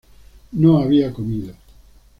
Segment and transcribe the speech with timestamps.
[0.53, 1.53] no había comido